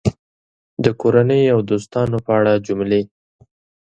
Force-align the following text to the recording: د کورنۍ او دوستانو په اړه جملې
د 0.83 0.85
کورنۍ 1.01 1.43
او 1.53 1.59
دوستانو 1.69 2.17
په 2.25 2.31
اړه 2.39 2.53
جملې 2.67 3.01